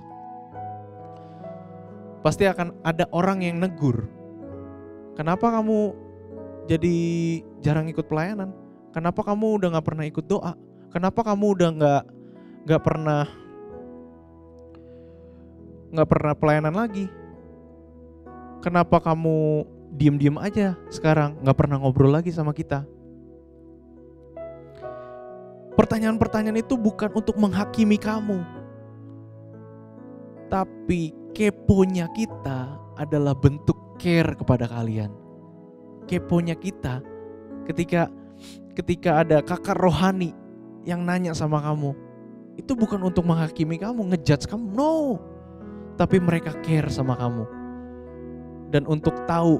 [2.22, 4.15] Pasti akan ada orang yang negur.
[5.16, 5.96] Kenapa kamu
[6.68, 6.96] jadi
[7.64, 8.52] jarang ikut pelayanan?
[8.92, 10.52] Kenapa kamu udah nggak pernah ikut doa?
[10.92, 12.02] Kenapa kamu udah nggak
[12.68, 13.24] nggak pernah
[15.96, 17.08] nggak pernah pelayanan lagi?
[18.60, 19.64] Kenapa kamu
[19.96, 22.84] diem-diem aja sekarang nggak pernah ngobrol lagi sama kita?
[25.76, 28.44] Pertanyaan-pertanyaan itu bukan untuk menghakimi kamu.
[30.52, 35.12] Tapi keponya kita adalah bentuk care kepada kalian.
[36.06, 37.02] Keponya kita
[37.66, 38.06] ketika
[38.78, 40.30] ketika ada kakak rohani
[40.86, 41.96] yang nanya sama kamu,
[42.54, 45.18] itu bukan untuk menghakimi kamu, ngejudge kamu, no.
[45.98, 47.44] Tapi mereka care sama kamu.
[48.70, 49.58] Dan untuk tahu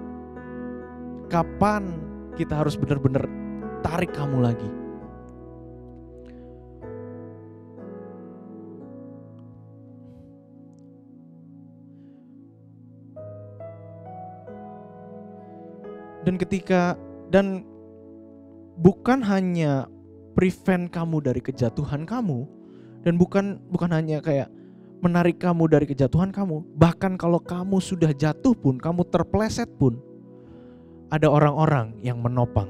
[1.33, 1.99] kapan
[2.37, 3.27] kita harus benar-benar
[3.83, 4.71] tarik kamu lagi.
[16.27, 16.99] Dan ketika
[17.31, 17.63] dan
[18.83, 19.87] bukan hanya
[20.35, 22.45] prevent kamu dari kejatuhan kamu
[23.07, 24.51] dan bukan bukan hanya kayak
[25.07, 30.03] menarik kamu dari kejatuhan kamu, bahkan kalau kamu sudah jatuh pun, kamu terpleset pun
[31.15, 32.67] ada orang-orang yang menopang.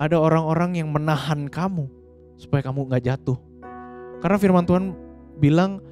[0.00, 1.86] Ada orang-orang yang menahan kamu
[2.40, 3.38] supaya kamu nggak jatuh.
[4.24, 4.96] Karena firman Tuhan
[5.36, 5.84] bilang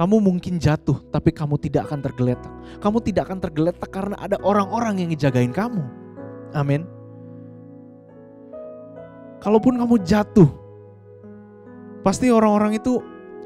[0.00, 2.48] kamu mungkin jatuh, tapi kamu tidak akan tergeletak.
[2.80, 5.84] Kamu tidak akan tergeletak karena ada orang-orang yang ngejagain kamu.
[6.56, 6.88] Amin.
[9.44, 10.48] Kalaupun kamu jatuh,
[12.00, 12.96] pasti orang-orang itu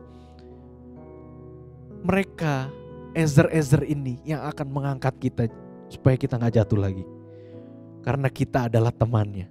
[2.05, 2.69] mereka
[3.17, 5.43] ezer-ezer ini yang akan mengangkat kita
[5.91, 7.05] supaya kita nggak jatuh lagi.
[8.01, 9.51] Karena kita adalah temannya.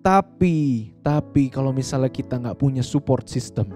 [0.00, 3.68] Tapi, tapi kalau misalnya kita nggak punya support system,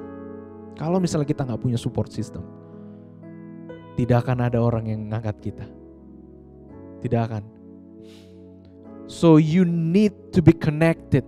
[0.75, 2.43] kalau misalnya kita nggak punya support system,
[3.95, 5.67] tidak akan ada orang yang ngangkat kita.
[7.05, 7.54] Tidak akan.
[9.05, 11.23] So you need to be connected.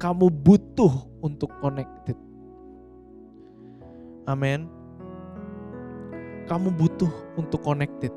[0.00, 0.90] Kamu butuh
[1.20, 2.16] untuk connected.
[4.24, 4.64] Amin.
[6.48, 8.10] Kamu butuh untuk connected.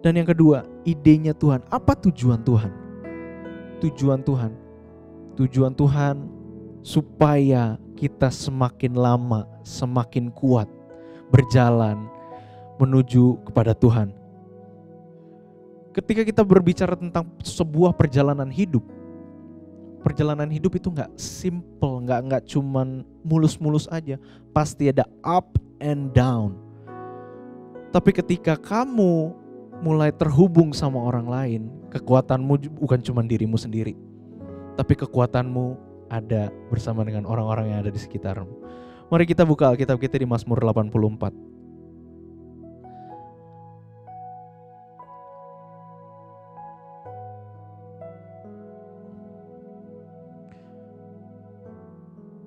[0.00, 1.66] Dan yang kedua, idenya Tuhan.
[1.66, 2.72] Apa tujuan Tuhan?
[3.82, 4.54] Tujuan Tuhan.
[5.36, 6.30] Tujuan Tuhan
[6.86, 10.70] supaya kita semakin lama, semakin kuat
[11.28, 12.08] berjalan
[12.80, 14.15] menuju kepada Tuhan.
[15.96, 18.84] Ketika kita berbicara tentang sebuah perjalanan hidup,
[20.04, 24.20] perjalanan hidup itu nggak simple, nggak nggak cuman mulus-mulus aja,
[24.52, 26.52] pasti ada up and down.
[27.96, 29.32] Tapi ketika kamu
[29.80, 33.96] mulai terhubung sama orang lain, kekuatanmu bukan cuma dirimu sendiri,
[34.76, 35.80] tapi kekuatanmu
[36.12, 38.52] ada bersama dengan orang-orang yang ada di sekitarmu.
[39.08, 41.55] Mari kita buka Alkitab kita di Mazmur 84.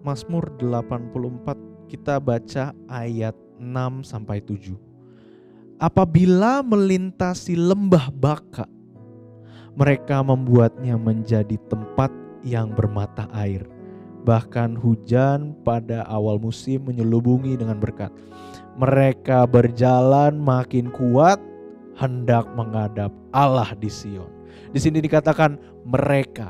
[0.10, 4.74] Mazmur 84 kita baca ayat 6 sampai 7.
[5.78, 8.66] Apabila melintasi lembah baka,
[9.78, 12.10] mereka membuatnya menjadi tempat
[12.41, 13.70] yang bermata air.
[14.26, 18.10] Bahkan hujan pada awal musim menyelubungi dengan berkat.
[18.82, 21.38] Mereka berjalan makin kuat
[21.93, 24.34] hendak menghadap Allah di Sion.
[24.74, 26.49] Di sini dikatakan mereka,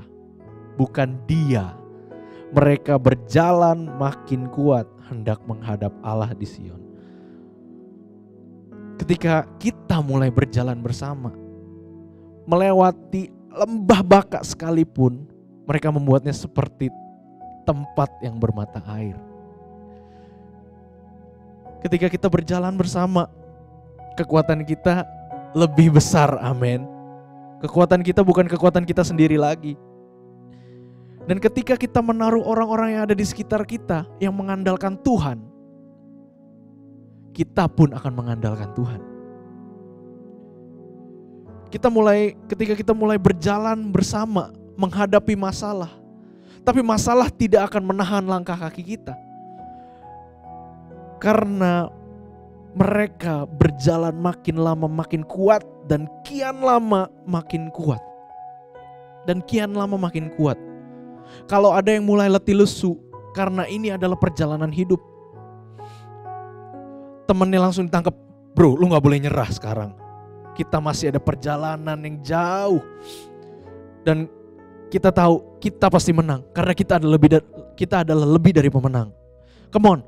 [0.79, 1.75] bukan dia
[2.49, 6.81] mereka berjalan makin kuat hendak menghadap Allah di Sion.
[8.97, 11.31] Ketika kita mulai berjalan bersama,
[12.49, 15.25] melewati lembah baka sekalipun,
[15.65, 16.89] mereka membuatnya seperti
[17.65, 19.17] tempat yang bermata air.
[21.79, 23.29] Ketika kita berjalan bersama,
[24.19, 25.07] kekuatan kita
[25.55, 26.83] lebih besar, amin.
[27.63, 29.79] Kekuatan kita bukan kekuatan kita sendiri lagi,
[31.29, 35.37] dan ketika kita menaruh orang-orang yang ada di sekitar kita yang mengandalkan Tuhan,
[37.37, 38.97] kita pun akan mengandalkan Tuhan.
[41.69, 45.93] Kita mulai ketika kita mulai berjalan bersama menghadapi masalah.
[46.65, 49.13] Tapi masalah tidak akan menahan langkah kaki kita.
[51.21, 51.93] Karena
[52.73, 58.01] mereka berjalan makin lama makin kuat dan kian lama makin kuat.
[59.29, 60.57] Dan kian lama makin kuat
[61.49, 62.97] kalau ada yang mulai letih lesu
[63.33, 64.99] karena ini adalah perjalanan hidup.
[67.29, 68.15] Temennya langsung ditangkap,
[68.57, 69.93] bro lu gak boleh nyerah sekarang.
[70.57, 72.81] Kita masih ada perjalanan yang jauh.
[74.01, 74.25] Dan
[74.89, 77.45] kita tahu kita pasti menang karena kita adalah lebih dari,
[77.77, 79.13] kita adalah lebih dari pemenang.
[79.69, 79.99] Come on,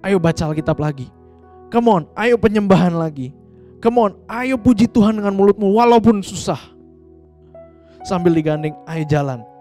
[0.00, 1.12] ayo baca Alkitab lagi.
[1.68, 3.36] Come on, ayo penyembahan lagi.
[3.84, 6.58] Come on, ayo puji Tuhan dengan mulutmu walaupun susah.
[8.02, 9.51] Sambil digandeng, ayo jalan.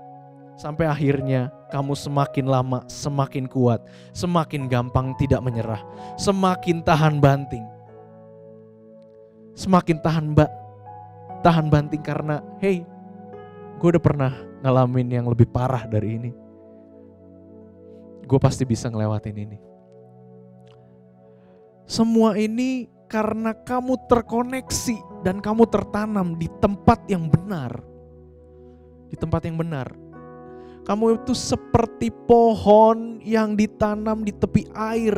[0.62, 3.82] Sampai akhirnya kamu semakin lama semakin kuat,
[4.14, 5.82] semakin gampang tidak menyerah,
[6.22, 7.66] semakin tahan banting.
[9.57, 10.45] Semakin tahan ba
[11.41, 12.86] tahan banting karena hey,
[13.82, 16.32] gue udah pernah ngalamin yang lebih parah dari ini.
[18.30, 19.57] Gue pasti bisa ngelewatin ini.
[21.89, 27.82] Semua ini karena kamu terkoneksi dan kamu tertanam di tempat yang benar.
[29.09, 30.01] Di tempat yang benar
[30.82, 35.14] kamu itu seperti pohon yang ditanam di tepi air.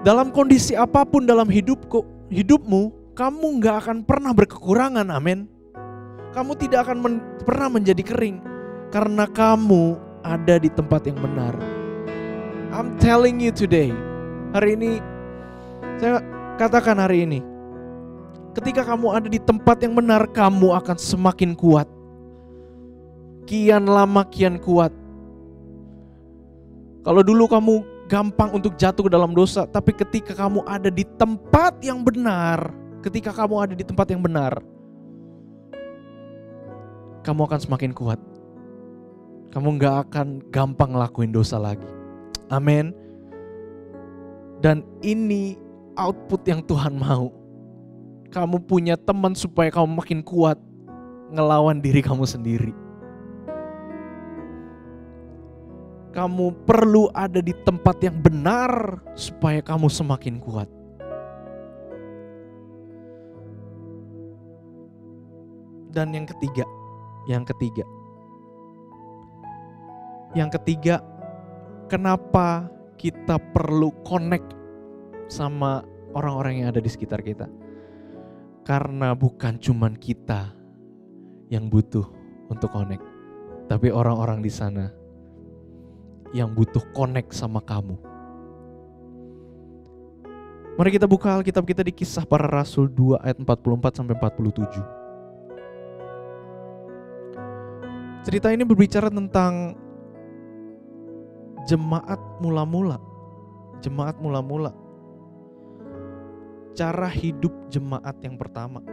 [0.00, 5.44] Dalam kondisi apa pun dalam hidupku, hidupmu, kamu nggak akan pernah berkekurangan, amin.
[6.32, 8.40] Kamu tidak akan men, pernah menjadi kering
[8.92, 11.52] karena kamu ada di tempat yang benar.
[12.72, 13.92] I'm telling you today,
[14.52, 15.00] hari ini
[15.96, 16.20] saya
[16.60, 17.40] katakan hari ini,
[18.52, 21.88] ketika kamu ada di tempat yang benar, kamu akan semakin kuat
[23.46, 24.90] kian lama kian kuat.
[27.06, 27.74] Kalau dulu kamu
[28.10, 33.30] gampang untuk jatuh ke dalam dosa, tapi ketika kamu ada di tempat yang benar, ketika
[33.30, 34.58] kamu ada di tempat yang benar,
[37.22, 38.18] kamu akan semakin kuat.
[39.54, 41.86] Kamu nggak akan gampang ngelakuin dosa lagi.
[42.50, 42.90] Amin.
[44.62, 45.54] Dan ini
[45.94, 47.30] output yang Tuhan mau.
[48.30, 50.58] Kamu punya teman supaya kamu makin kuat
[51.30, 52.85] ngelawan diri kamu sendiri.
[56.16, 60.64] Kamu perlu ada di tempat yang benar supaya kamu semakin kuat.
[65.92, 66.64] Dan yang ketiga,
[67.28, 67.84] yang ketiga,
[70.32, 71.04] yang ketiga,
[71.92, 74.56] kenapa kita perlu connect
[75.28, 75.84] sama
[76.16, 77.44] orang-orang yang ada di sekitar kita?
[78.64, 80.48] Karena bukan cuman kita
[81.52, 82.08] yang butuh
[82.48, 83.04] untuk connect,
[83.68, 84.95] tapi orang-orang di sana
[86.34, 87.94] yang butuh connect sama kamu.
[90.76, 94.84] Mari kita buka Alkitab kita di kisah para rasul 2 ayat 44 sampai 47.
[98.28, 99.72] Cerita ini berbicara tentang
[101.64, 103.00] jemaat mula-mula.
[103.80, 104.76] Jemaat mula-mula.
[106.76, 108.84] Cara hidup jemaat yang pertama.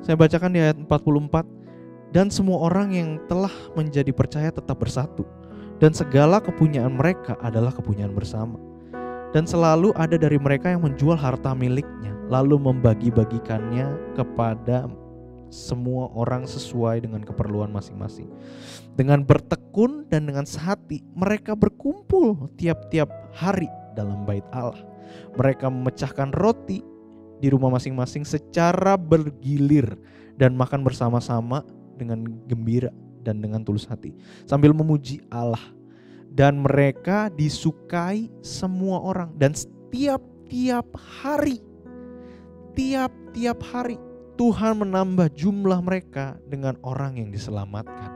[0.00, 5.28] Saya bacakan di ayat 44 dan semua orang yang telah menjadi percaya tetap bersatu
[5.78, 8.58] dan segala kepunyaan mereka adalah kepunyaan bersama.
[9.30, 14.88] Dan selalu ada dari mereka yang menjual harta miliknya lalu membagi-bagikannya kepada
[15.48, 18.28] semua orang sesuai dengan keperluan masing-masing.
[18.92, 24.76] Dengan bertekun dan dengan sehati, mereka berkumpul tiap-tiap hari dalam bait Allah.
[25.40, 26.84] Mereka memecahkan roti
[27.40, 29.96] di rumah masing-masing secara bergilir
[30.36, 31.64] dan makan bersama-sama
[31.96, 32.92] dengan gembira
[33.28, 34.16] dan dengan tulus hati
[34.48, 35.60] sambil memuji Allah.
[36.28, 41.60] Dan mereka disukai semua orang dan setiap-tiap hari
[42.78, 43.98] tiap-tiap hari
[44.38, 48.14] Tuhan menambah jumlah mereka dengan orang yang diselamatkan.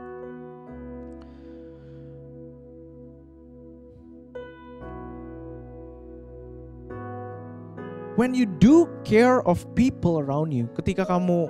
[8.15, 11.49] When you do care of people around you, ketika kamu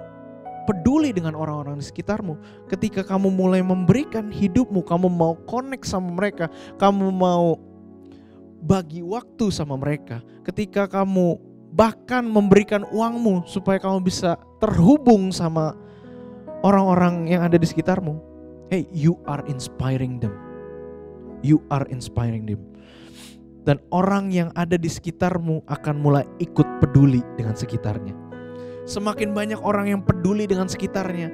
[0.64, 2.40] peduli dengan orang-orang di sekitarmu,
[2.72, 6.48] ketika kamu mulai memberikan hidupmu, kamu mau connect sama mereka,
[6.80, 7.60] kamu mau
[8.64, 11.36] bagi waktu sama mereka, ketika kamu
[11.74, 15.76] bahkan memberikan uangmu supaya kamu bisa terhubung sama
[16.64, 18.16] orang-orang yang ada di sekitarmu.
[18.72, 20.34] Hey, you are inspiring them.
[21.44, 22.64] You are inspiring them.
[23.68, 28.23] Dan orang yang ada di sekitarmu akan mulai ikut peduli dengan sekitarnya.
[28.84, 31.32] Semakin banyak orang yang peduli dengan sekitarnya,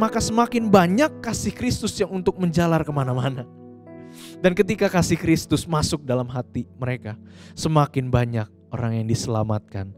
[0.00, 3.44] maka semakin banyak kasih Kristus yang untuk menjalar ke mana-mana.
[4.40, 7.16] Dan ketika kasih Kristus masuk dalam hati mereka,
[7.52, 9.92] semakin banyak orang yang diselamatkan,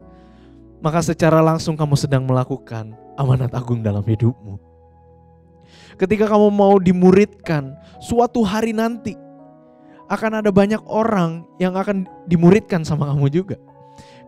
[0.83, 4.59] maka secara langsung kamu sedang melakukan amanat agung dalam hidupmu.
[5.95, 7.71] Ketika kamu mau dimuridkan,
[8.03, 9.15] suatu hari nanti
[10.11, 13.57] akan ada banyak orang yang akan dimuridkan sama kamu juga.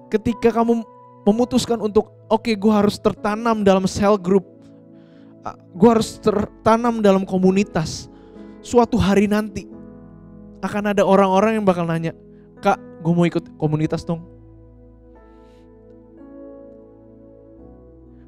[0.08, 0.88] Ketika kamu
[1.28, 4.48] memutuskan untuk, oke okay, gue harus tertanam dalam sel group,
[5.76, 8.08] gue harus tertanam dalam komunitas.
[8.64, 9.68] Suatu hari nanti
[10.64, 12.16] akan ada orang-orang yang bakal nanya,
[12.64, 14.38] kak gue mau ikut komunitas dong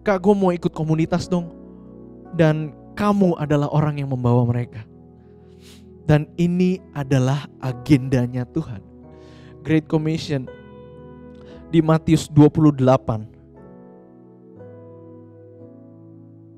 [0.10, 1.54] Kak gue mau ikut komunitas dong.
[2.34, 4.82] Dan kamu adalah orang yang membawa mereka.
[6.10, 8.82] Dan ini adalah agendanya Tuhan.
[9.62, 10.50] Great Commission
[11.70, 12.82] di Matius 28.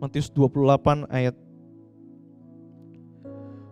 [0.01, 1.36] Matius 28 ayat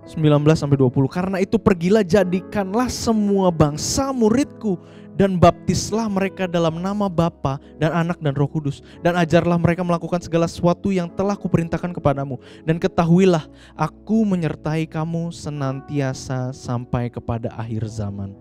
[0.06, 1.10] 19 sampai 20.
[1.10, 4.78] Karena itu pergilah jadikanlah semua bangsa muridku
[5.20, 10.24] dan baptislah mereka dalam nama Bapa dan Anak dan Roh Kudus dan ajarlah mereka melakukan
[10.24, 13.44] segala sesuatu yang telah kuperintahkan kepadamu dan ketahuilah
[13.76, 18.32] aku menyertai kamu senantiasa sampai kepada akhir zaman.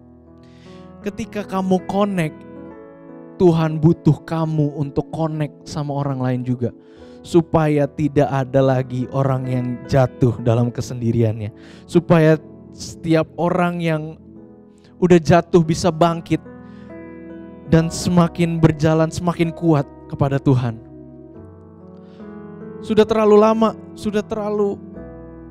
[1.03, 2.39] Ketika kamu connect
[3.39, 6.75] Tuhan butuh kamu untuk connect sama orang lain juga
[7.23, 11.55] supaya tidak ada lagi orang yang jatuh dalam kesendiriannya
[11.87, 12.37] supaya
[12.75, 14.03] setiap orang yang
[14.99, 16.43] udah jatuh bisa bangkit
[17.71, 20.81] dan semakin berjalan semakin kuat kepada Tuhan.
[22.81, 24.81] Sudah terlalu lama, sudah terlalu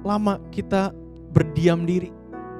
[0.01, 0.91] lama kita
[1.31, 2.09] berdiam diri.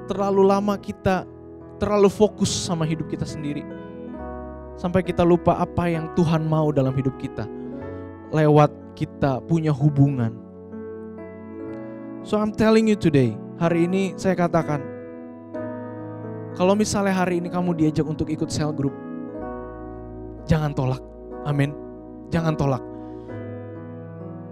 [0.06, 1.28] Terlalu lama kita
[1.76, 3.64] terlalu fokus sama hidup kita sendiri.
[4.78, 7.44] Sampai kita lupa apa yang Tuhan mau dalam hidup kita.
[8.30, 10.38] Lewat kita punya hubungan.
[12.22, 14.78] So I'm telling you today, hari ini saya katakan,
[16.54, 18.94] kalau misalnya hari ini kamu diajak untuk ikut cell group,
[20.48, 21.04] Jangan tolak.
[21.44, 21.76] Amin.
[22.32, 22.80] Jangan tolak.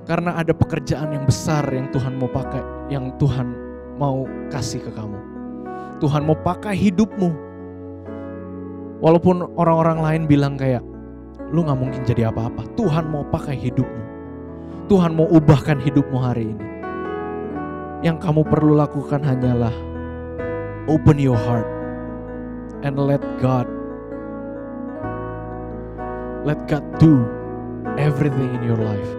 [0.04, 2.62] Karena ada pekerjaan yang besar yang Tuhan mau pakai,
[2.92, 3.48] yang Tuhan
[3.96, 5.18] mau kasih ke kamu.
[5.98, 7.45] Tuhan mau pakai hidupmu.
[9.00, 10.80] Walaupun orang-orang lain bilang kayak,
[11.52, 12.64] lu gak mungkin jadi apa-apa.
[12.74, 14.02] Tuhan mau pakai hidupmu.
[14.86, 16.66] Tuhan mau ubahkan hidupmu hari ini.
[18.04, 19.74] Yang kamu perlu lakukan hanyalah
[20.86, 21.66] open your heart
[22.86, 23.66] and let God
[26.46, 27.26] Let God do
[27.98, 29.10] everything in your life.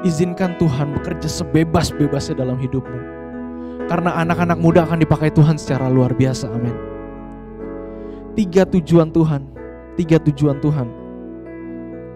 [0.00, 3.00] Izinkan Tuhan bekerja sebebas-bebasnya dalam hidupmu.
[3.84, 6.48] Karena anak-anak muda akan dipakai Tuhan secara luar biasa.
[6.48, 6.87] Amin.
[8.34, 9.42] Tiga tujuan Tuhan.
[9.96, 10.88] Tiga tujuan Tuhan.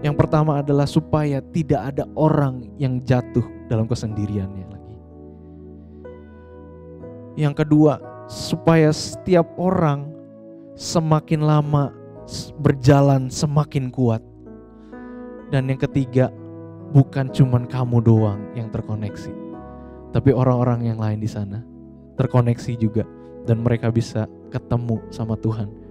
[0.03, 4.97] Yang pertama adalah supaya tidak ada orang yang jatuh dalam kesendiriannya lagi.
[7.39, 10.11] Yang kedua, supaya setiap orang
[10.75, 11.95] semakin lama
[12.59, 14.21] berjalan semakin kuat.
[15.55, 16.35] Dan yang ketiga,
[16.91, 19.33] bukan cuman kamu doang yang terkoneksi,
[20.11, 21.65] tapi orang-orang yang lain di sana
[22.21, 23.05] terkoneksi juga
[23.49, 25.82] dan mereka bisa ketemu sama Tuhan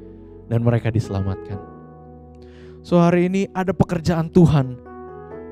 [0.51, 1.55] dan mereka diselamatkan.
[2.83, 4.75] So hari ini ada pekerjaan Tuhan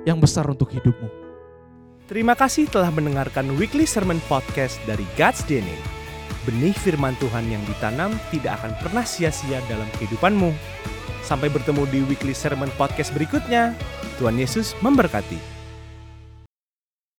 [0.04, 1.08] yang besar untuk hidupmu.
[2.12, 5.78] Terima kasih telah mendengarkan Weekly Sermon Podcast dari God's DNA.
[6.44, 10.52] Benih firman Tuhan yang ditanam tidak akan pernah sia-sia dalam kehidupanmu.
[11.22, 13.78] Sampai bertemu di Weekly Sermon Podcast berikutnya.
[14.18, 15.59] Tuhan Yesus memberkati.